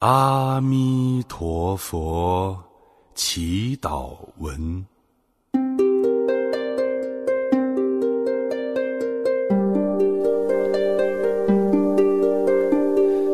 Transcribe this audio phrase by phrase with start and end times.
[0.00, 2.56] 阿弥陀佛，
[3.14, 4.86] 祈祷文。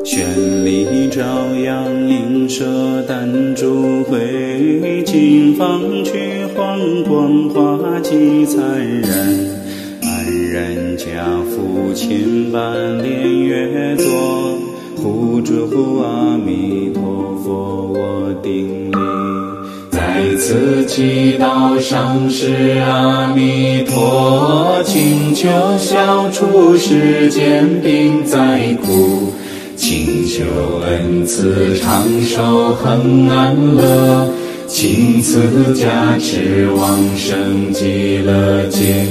[0.04, 1.22] 绚丽朝
[1.54, 8.61] 阳映射丹珠慧，金方去黄光华气灿
[9.03, 9.11] 然。
[10.03, 11.05] 安然家
[11.48, 13.25] 父千般莲，
[15.46, 17.02] 护住阿弥陀
[17.44, 18.96] 佛我顶礼。
[19.91, 29.32] 在此祈祷上师阿弥陀，请求消除世间病灾苦。
[29.77, 30.42] 请求
[30.84, 34.28] 恩赐长寿恒安乐，
[34.66, 39.06] 请赐加持往生极乐界。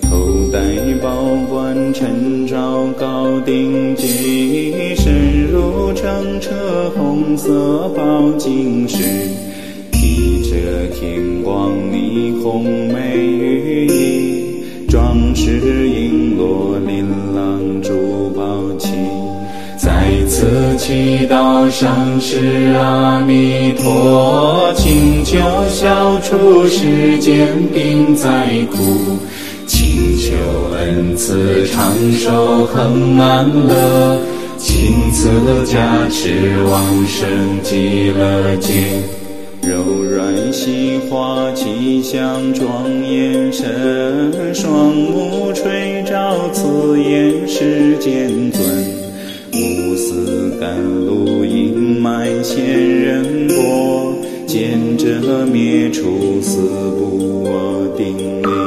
[0.00, 0.58] 头戴
[1.02, 1.10] 宝
[1.50, 4.95] 冠陈昭高顶髻，身
[6.36, 8.98] 如乘车红色宝金饰，
[9.90, 18.42] 披着天光霓虹美羽衣，装饰璎珞琳琅珠宝
[18.78, 18.88] 器。
[19.78, 25.38] 在此祈祷上师阿弥陀，请求
[25.70, 28.76] 消除世间病灾苦，
[29.66, 30.34] 请求
[30.76, 34.18] 恩赐长寿恒安乐，
[34.58, 35.30] 请赐
[35.64, 36.30] 加持
[36.64, 37.28] 往生
[37.62, 38.72] 极乐界。
[39.62, 48.62] 柔软细滑气象庄严身，双目垂照此眼世间尊。
[49.52, 50.68] 无私甘
[51.06, 54.14] 露盈满仙人波，
[54.46, 56.60] 见者灭除四
[56.98, 58.65] 不我定力。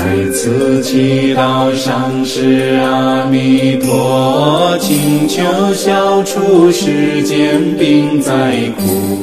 [0.00, 5.42] 在此祈祷上师阿弥陀，请求
[5.74, 9.18] 消除世间病灾苦，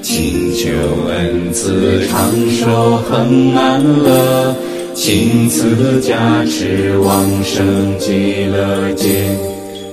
[0.00, 0.70] 请求
[1.10, 4.56] 恩赐长寿恒安乐，
[4.94, 9.08] 请赐加持往生极乐界。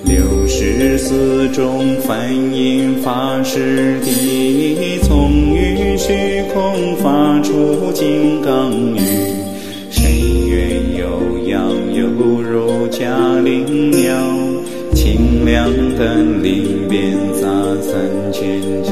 [0.05, 8.99] 六十四种梵音法师地，从于虚空发出金刚语，
[12.91, 13.05] 嘉
[13.43, 14.13] 陵鸟，
[14.93, 17.47] 清凉甘霖遍洒
[17.81, 17.93] 三
[18.33, 18.91] 千句。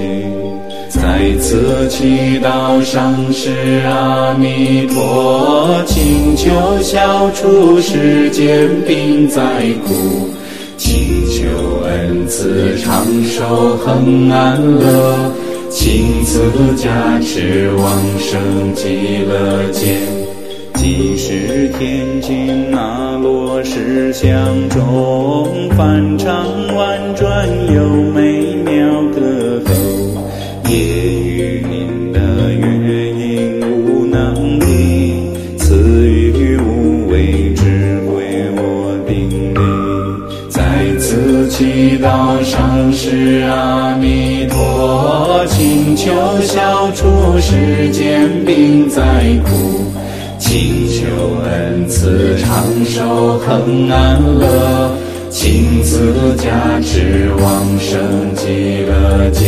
[0.90, 9.42] 在此祈祷上师阿弥陀，请求消除世间病灾
[9.86, 10.30] 苦。
[10.78, 15.32] 请求恩赐长寿恒安乐，
[15.70, 16.42] 请赐
[16.78, 20.17] 加持往生极乐界。
[20.88, 24.32] 即是天津那罗石像
[24.70, 26.46] 中，梵唱
[26.78, 27.84] 婉转又
[28.14, 29.74] 美妙歌喉。
[30.72, 32.20] 夜雨林的
[32.54, 35.76] 乐音无能力，赐
[36.08, 39.60] 予无畏智慧我顶礼。
[40.50, 40.62] 在
[40.98, 49.04] 此祈祷上师阿弥陀，请求消除世间病灾
[49.44, 49.77] 苦，
[51.44, 54.92] 恩赐长寿恒安乐，
[55.30, 59.46] 请赐加持往生极乐界。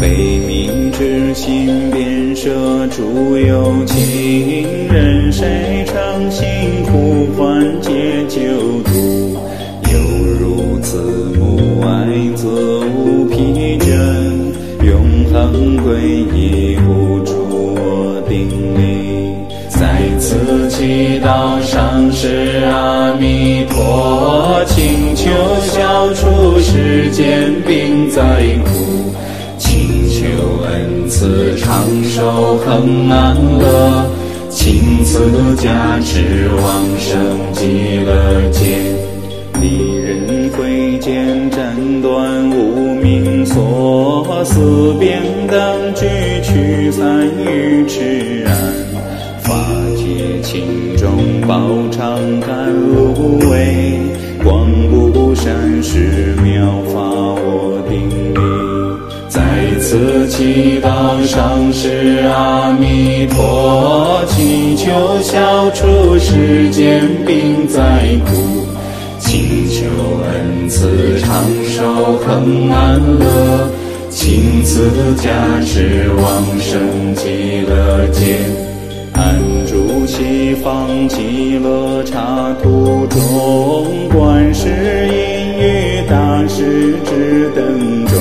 [0.00, 0.08] 悲
[0.46, 2.50] 悯之心遍摄
[2.88, 6.46] 诸有情，任谁诚心
[6.84, 8.40] 呼唤皆救
[8.82, 9.38] 度。
[9.90, 9.98] 犹
[10.38, 10.98] 如慈
[11.38, 12.46] 母爱子
[12.94, 13.88] 无疲倦，
[14.84, 15.98] 永恒皈
[16.34, 19.15] 依无住我顶礼。
[20.28, 25.30] 此祈祷上师阿弥陀，请求
[25.62, 29.12] 消除世间病灾苦。
[29.56, 29.78] 请
[30.10, 30.26] 求
[30.64, 34.04] 恩赐长寿恒安乐，
[34.50, 38.64] 请赐加持往生极乐界。
[39.60, 46.04] 利人挥剑斩断无名锁，四边灯举
[46.42, 47.06] 驱散
[47.38, 48.85] 于痴然。
[51.46, 53.98] 法界轻重宝常甘露味，
[54.42, 58.40] 光不闪是妙法我顶礼。
[59.28, 59.40] 在
[59.80, 64.90] 此祈祷上师阿弥陀，祈求
[65.22, 67.80] 消除世间病灾
[68.26, 68.66] 苦，
[69.20, 69.86] 祈求
[70.24, 73.70] 恩赐长寿恒安乐，
[74.10, 75.30] 请赐加
[75.64, 78.36] 持往生极乐界。
[79.12, 81.16] 安住西方极
[82.06, 84.68] 茶土中观世
[85.08, 88.16] 音与大势至等中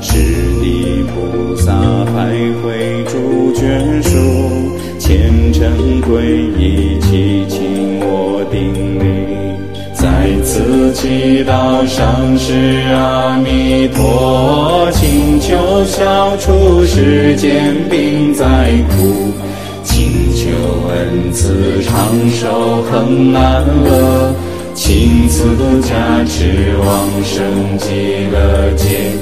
[0.00, 0.16] 是
[0.62, 6.22] 地菩萨徘会诸眷属虔诚皈
[6.56, 9.56] 依七情我顶礼
[9.92, 12.54] 再次祈祷上师
[12.94, 18.46] 阿弥陀请求消除世间病灾
[18.88, 19.49] 苦。
[19.82, 20.48] 请求
[20.88, 24.34] 恩赐长寿恒安乐，
[24.74, 25.44] 请赐
[25.82, 27.86] 加持往生极
[28.30, 29.12] 乐界。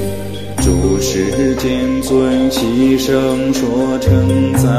[0.61, 4.69] 诸世间尊牺牲说称赞，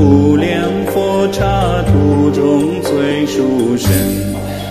[0.00, 0.52] 无量
[0.86, 3.90] 佛刹土中最殊胜。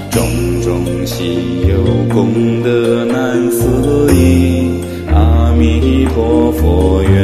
[0.10, 0.24] 种
[0.62, 1.84] 种稀有
[2.14, 4.82] 功德难思议，
[5.12, 7.23] 阿弥陀佛愿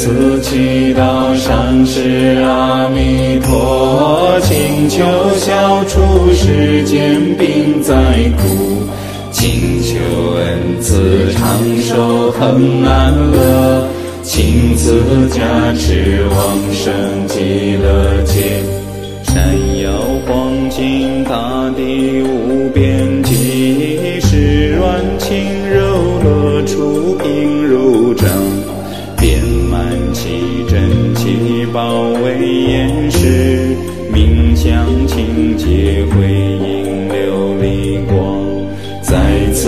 [0.00, 5.04] 此祈祷上师阿弥陀，请求
[5.34, 7.92] 消除世间病灾
[8.36, 8.86] 苦，
[9.32, 9.98] 请求
[10.36, 11.42] 恩赐长
[11.82, 13.88] 寿恒安乐，
[14.22, 15.42] 请赐加
[15.76, 16.94] 持往生
[17.26, 18.62] 极乐界。
[19.24, 19.52] 山
[19.82, 19.90] 摇
[20.28, 22.47] 黄金，大地无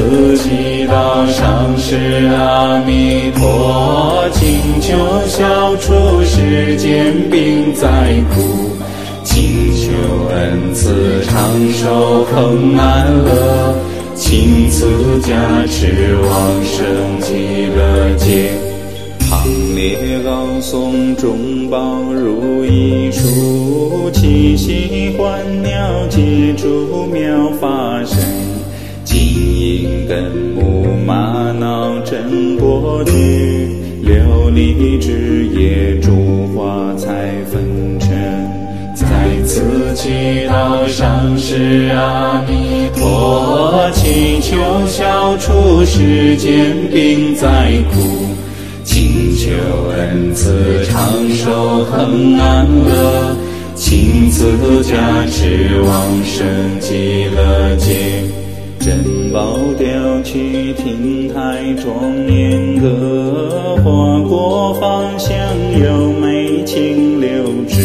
[0.01, 5.93] 此祈祷上是阿弥陀，请求消除
[6.25, 7.87] 世间病灾
[8.33, 8.41] 苦。
[9.23, 9.93] 请求
[10.33, 11.37] 恩赐长
[11.75, 13.75] 寿恒安乐，
[14.15, 14.87] 请赐
[15.21, 15.37] 加
[15.67, 18.53] 持往生极乐界。
[19.29, 21.79] 行列高颂众宝
[22.11, 25.71] 如一处，七喜欢鸟
[26.09, 28.19] 皆诸妙法身，
[29.61, 30.25] 银根
[30.55, 33.13] 木玛瑙真果具，
[34.03, 38.09] 琉璃枝叶珠花彩纷尘。
[38.95, 39.07] 在
[39.45, 39.61] 此
[39.95, 48.01] 祈祷上师阿弥陀，祈求消除世间病灾苦，
[48.83, 49.51] 请求
[49.95, 53.37] 恩赐长寿恒安乐，
[53.75, 56.47] 请赐加持往生
[56.81, 58.25] 极乐界。
[58.81, 59.87] 珍宝雕
[60.23, 65.37] 曲亭台庄严歌，花果芳香
[65.79, 67.29] 优美清流
[67.69, 67.77] 枝。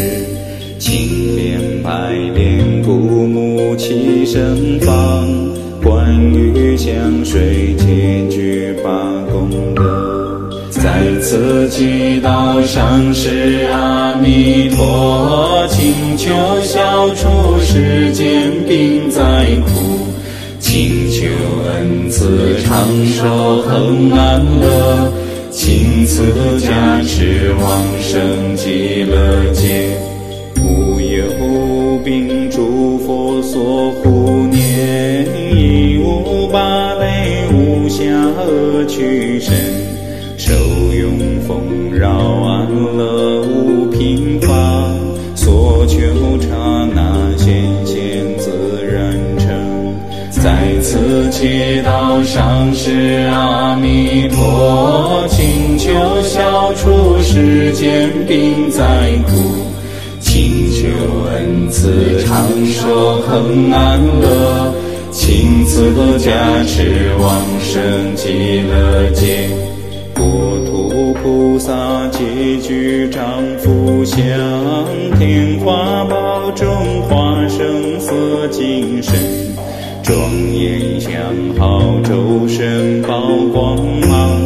[0.80, 5.27] 青莲白莲，古木齐盛放，
[5.83, 6.95] 观雨香
[7.25, 8.89] 水，皆具八
[9.33, 9.83] 功德。
[10.69, 16.31] 在此祈祷上师阿弥陀，请求
[16.62, 19.21] 消除世间病灾，
[22.17, 25.12] 此长寿恒安乐，
[25.51, 26.23] 请赐
[26.62, 29.89] 加持往生极乐界。
[30.63, 38.06] 无有病诸佛所护念，亦无芭蕾无暇
[38.38, 39.53] 恶趣身，
[40.38, 40.53] 受
[40.94, 44.89] 用丰饶安乐无贫乏，
[45.35, 45.97] 所求
[46.39, 46.56] 刹
[51.36, 58.82] 此祈祷上师阿弥陀，请求消除世间病灾
[59.27, 59.34] 苦。
[60.22, 60.88] 请求
[61.34, 64.74] 恩赐长寿恒安乐，
[65.12, 66.32] 请赐加
[66.63, 69.50] 持往生极乐界。
[70.13, 73.22] 国土菩萨皆具丈
[73.60, 74.18] 夫相，
[75.20, 76.68] 天花宝中
[77.01, 79.13] 化生色金身，
[80.05, 80.15] 庄
[80.53, 81.12] 严相
[81.57, 83.19] 好周身宝
[83.51, 83.75] 光
[84.07, 84.39] 芒，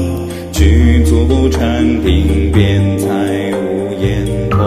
[0.54, 3.06] 具足禅定辩才
[3.52, 4.66] 无言空。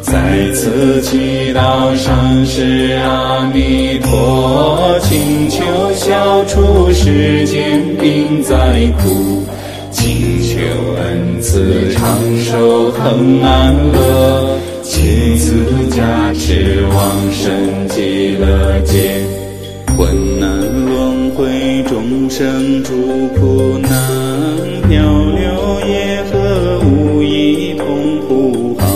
[0.00, 9.42] 在此祈祷上师阿弥陀，请求消除世间病灾苦，
[9.90, 10.56] 请求
[10.96, 12.02] 恩赐长
[12.38, 15.52] 寿恒安乐，请赐
[15.90, 19.35] 加持往生极乐界。
[19.96, 22.92] 困难轮回众生诸
[23.28, 23.90] 苦难，
[24.90, 28.86] 漂流业和无一同护好。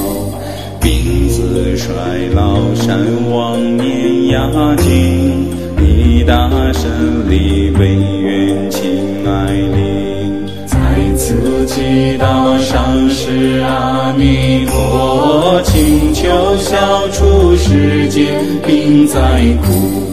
[0.78, 1.90] 病死衰
[2.34, 2.98] 老善
[3.30, 5.48] 忘年压惊，
[5.80, 10.46] 一大神力悲愿亲爱灵。
[10.66, 10.76] 在
[11.16, 16.28] 此祈祷上师阿弥陀，请求
[16.58, 19.18] 消除世间病灾
[19.62, 20.09] 苦，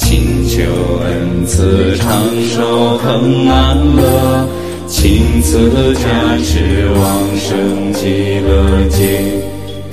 [0.00, 0.62] 请求
[1.04, 2.08] 恩赐长
[2.48, 4.48] 寿恒安乐，
[4.88, 9.22] 亲赐加持往生极乐界，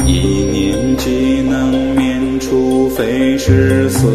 [0.05, 0.11] 一
[0.51, 4.07] 念即能免除非是色，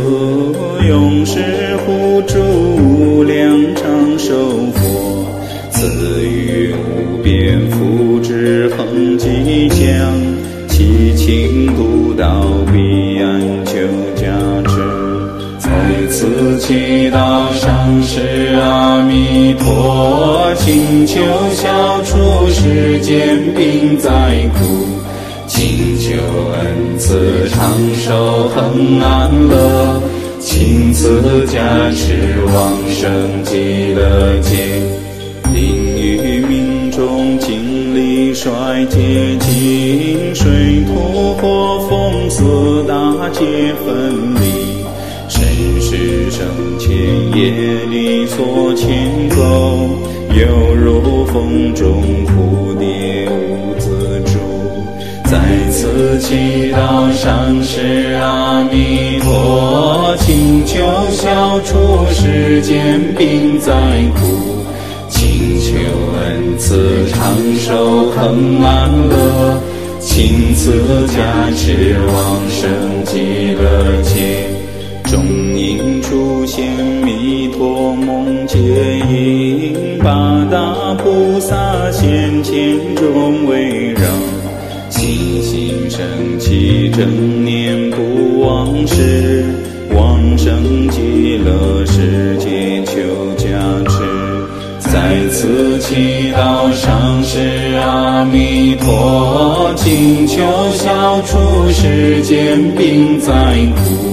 [0.88, 4.34] 永世护住无量长寿
[4.74, 5.26] 佛，
[5.70, 5.86] 赐
[6.26, 10.12] 予无边福智恒吉祥，
[10.68, 13.61] 祈请渡到彼岸。
[16.22, 24.08] 此祈祷上师阿弥陀，请求消除世间病灾
[24.54, 24.86] 苦，
[25.48, 26.12] 请求
[26.52, 30.00] 恩赐长寿恒安乐，
[30.38, 31.60] 请赐加
[31.90, 34.80] 持往生极乐界，
[35.52, 35.60] 令
[35.98, 38.48] 于命中经历衰
[38.84, 44.51] 竭尽，水土火风四大皆分离。
[46.92, 49.98] 是生前业力所牵勾，
[50.34, 54.38] 犹如风中蝴蝶无自主。
[55.24, 55.38] 在
[55.70, 60.78] 此祈祷上师阿弥陀，请求
[61.10, 63.72] 消除世间病灾
[64.14, 64.66] 苦，
[65.08, 65.72] 请求
[66.20, 69.58] 恩赐长寿恒安乐，
[69.98, 72.68] 请赐加持往生
[73.06, 74.51] 极乐界。
[75.12, 75.22] 众
[75.54, 78.58] 因出现弥陀梦接
[79.10, 81.54] 引，八大菩萨
[81.90, 84.00] 现前中围绕，
[84.88, 86.00] 心心升
[86.38, 89.44] 起正念不忘失，
[89.94, 92.94] 往生极乐世界求
[93.36, 93.50] 加
[93.90, 94.00] 持。
[94.78, 100.40] 在此祈祷上师阿弥陀，请求
[100.70, 103.30] 消除世间病灾
[103.76, 104.11] 苦。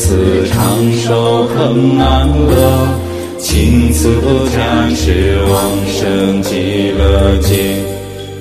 [0.00, 2.88] 请求恩赐长寿恒安乐，
[3.38, 4.08] 请赐
[4.50, 7.76] 加持往生极乐界。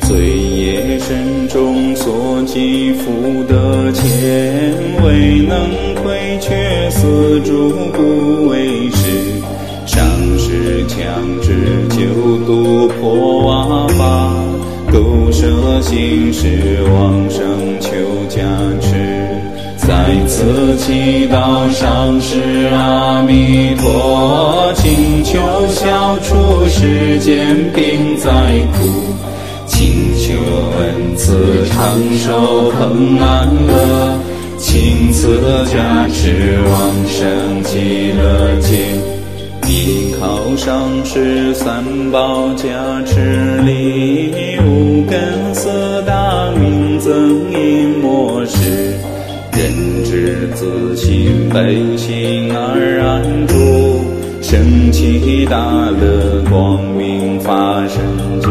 [0.07, 4.73] 罪业深重所积福德浅，
[5.03, 5.69] 未能
[6.01, 9.09] 亏缺四诸不为事。
[9.85, 10.01] 上
[10.37, 14.33] 师强制救度破瓦法，
[14.93, 17.43] 勾舍心事往生
[17.81, 17.89] 求
[18.29, 18.39] 加
[18.79, 19.28] 持。
[19.89, 19.95] 在
[20.27, 28.29] 此祈祷上师阿弥陀，请求消除世间病灾
[28.77, 28.87] 苦，
[29.65, 30.35] 请求
[30.77, 34.19] 恩赐长寿恒安乐，
[34.59, 35.39] 请赐
[35.73, 38.93] 加持往生极乐界，
[39.67, 42.63] 依靠上师三宝加
[43.07, 44.28] 持力，
[50.59, 53.55] 自心本性而安住，
[54.41, 57.53] 升起大乐光明法
[57.87, 58.01] 身
[58.41, 58.49] 境。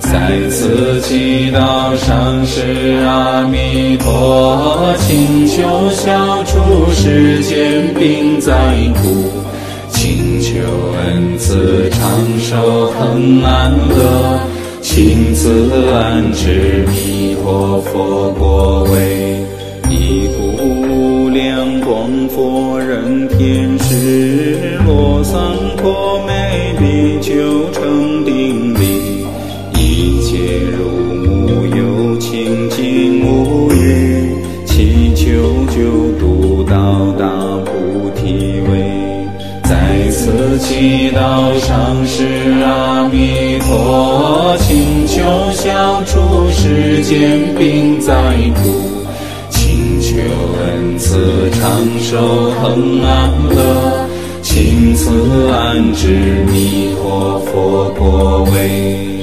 [0.00, 8.54] 在此祈祷上师阿弥陀，请求消除世间病灾
[9.02, 9.28] 苦，
[9.90, 10.58] 请求
[11.04, 12.00] 恩赐长
[12.38, 14.40] 寿恒安乐，
[14.80, 19.49] 请赐安置弥陀佛国位。
[21.90, 29.26] 一故无量光佛人天使，罗桑陀美比丘成定力，
[29.74, 30.88] 一切如
[31.26, 35.26] 母有清净无余，祈求
[35.66, 35.80] 救
[36.18, 37.26] 度到大
[37.64, 38.70] 菩提位。
[39.64, 42.24] 在此祈祷上师
[42.64, 46.20] 阿弥陀，请求消除
[46.50, 48.12] 世间病灾
[48.62, 48.89] 苦。
[51.00, 54.06] 此长寿恒安乐，
[54.42, 59.19] 请慈安置弥陀佛国威。